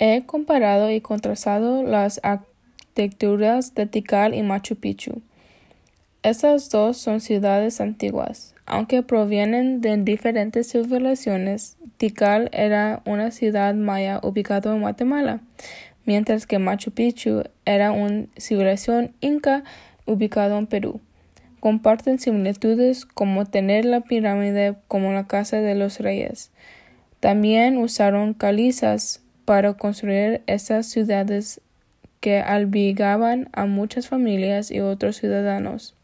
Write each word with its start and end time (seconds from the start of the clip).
He 0.00 0.22
comparado 0.26 0.92
y 0.92 1.00
contrastado 1.00 1.82
las 1.82 2.20
arquitecturas 2.22 3.74
de 3.74 3.86
Tikal 3.86 4.32
y 4.32 4.44
Machu 4.44 4.76
Picchu. 4.76 5.22
Estas 6.22 6.70
dos 6.70 6.98
son 6.98 7.20
ciudades 7.20 7.80
antiguas. 7.80 8.54
Aunque 8.64 9.02
provienen 9.02 9.80
de 9.80 9.96
diferentes 9.96 10.70
civilizaciones, 10.70 11.78
Tikal 11.96 12.48
era 12.52 13.02
una 13.06 13.32
ciudad 13.32 13.74
maya 13.74 14.20
ubicada 14.22 14.72
en 14.72 14.82
Guatemala, 14.82 15.40
mientras 16.04 16.46
que 16.46 16.60
Machu 16.60 16.92
Picchu 16.92 17.42
era 17.64 17.90
una 17.90 18.26
civilización 18.36 19.14
inca 19.20 19.64
ubicada 20.06 20.58
en 20.58 20.68
Perú. 20.68 21.00
Comparten 21.58 22.20
similitudes 22.20 23.04
como 23.04 23.46
tener 23.46 23.84
la 23.84 24.02
pirámide 24.02 24.76
como 24.86 25.12
la 25.12 25.26
casa 25.26 25.60
de 25.60 25.74
los 25.74 25.98
reyes. 25.98 26.52
También 27.18 27.78
usaron 27.78 28.32
calizas 28.32 29.22
para 29.48 29.72
construir 29.72 30.42
estas 30.46 30.88
ciudades 30.88 31.62
que 32.20 32.40
albergaban 32.40 33.48
a 33.54 33.64
muchas 33.64 34.06
familias 34.06 34.70
y 34.70 34.80
otros 34.80 35.16
ciudadanos. 35.16 35.96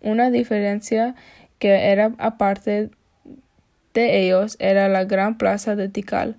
Una 0.00 0.30
diferencia 0.30 1.14
que 1.58 1.90
era 1.90 2.12
aparte 2.16 2.88
de 3.92 4.22
ellos 4.22 4.56
era 4.58 4.88
la 4.88 5.04
gran 5.04 5.36
plaza 5.36 5.76
de 5.76 5.90
Tikal, 5.90 6.36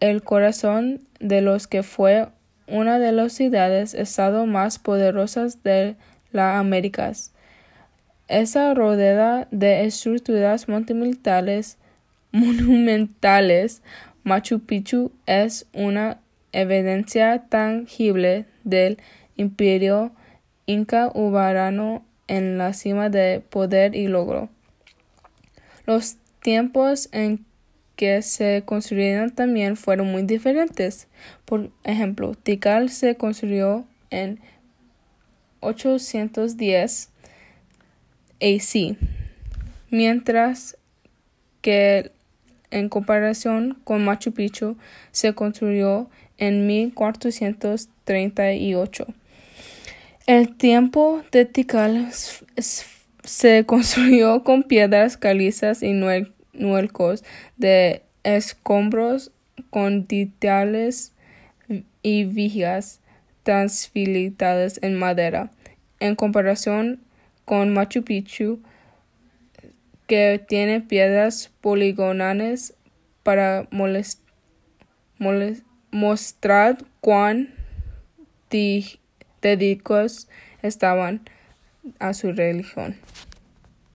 el 0.00 0.22
corazón 0.22 1.02
de 1.18 1.42
los 1.42 1.66
que 1.66 1.82
fue 1.82 2.28
una 2.66 2.98
de 2.98 3.12
las 3.12 3.34
ciudades 3.34 3.92
estado 3.92 4.46
más 4.46 4.78
poderosas 4.78 5.62
de 5.62 5.96
las 6.32 6.58
Américas. 6.58 7.34
Esa 8.28 8.72
rodeada 8.72 9.46
de 9.50 9.84
estructuras 9.84 10.68
monumentales, 10.70 11.76
monumentales, 12.32 13.82
Machu 14.24 14.60
Picchu 14.60 15.12
es 15.26 15.66
una 15.72 16.20
evidencia 16.52 17.46
tangible 17.48 18.46
del 18.64 18.98
imperio 19.36 20.12
inca 20.66 21.10
ubarano 21.14 22.04
en 22.28 22.58
la 22.58 22.72
cima 22.72 23.08
de 23.10 23.42
poder 23.48 23.94
y 23.94 24.06
logro. 24.06 24.48
Los 25.86 26.16
tiempos 26.42 27.08
en 27.12 27.44
que 27.96 28.22
se 28.22 28.62
construyeron 28.64 29.30
también 29.30 29.76
fueron 29.76 30.10
muy 30.10 30.22
diferentes. 30.22 31.08
Por 31.44 31.70
ejemplo, 31.84 32.34
Tikal 32.34 32.88
se 32.88 33.16
construyó 33.16 33.84
en 34.10 34.40
810 35.60 37.10
AC, 38.40 38.96
mientras 39.90 40.78
que 41.60 42.12
en 42.70 42.88
comparación 42.88 43.78
con 43.84 44.04
Machu 44.04 44.32
Picchu 44.32 44.76
se 45.12 45.34
construyó 45.34 46.08
en 46.38 46.66
1438. 46.66 49.06
El 50.26 50.56
tiempo 50.56 51.22
de 51.32 51.44
Tikal 51.44 52.08
se 53.24 53.64
construyó 53.66 54.44
con 54.44 54.62
piedras 54.62 55.16
calizas 55.16 55.82
y 55.82 55.92
nuelcos 56.52 57.24
de 57.56 58.02
escombros 58.22 59.32
con 59.70 60.06
y 62.02 62.24
vigas 62.24 63.00
transfilitadas 63.42 64.78
en 64.82 64.98
madera, 64.98 65.50
en 65.98 66.14
comparación 66.14 67.00
con 67.44 67.72
Machu 67.72 68.04
Picchu, 68.04 68.60
que 70.10 70.44
tiene 70.44 70.80
piedras 70.80 71.52
poligonales 71.60 72.74
para 73.22 73.68
mostrar 75.92 76.78
cuán 77.00 77.54
dedicados 79.40 80.28
estaban 80.62 81.20
a 82.00 82.12
su 82.12 82.32
religión. 82.32 82.96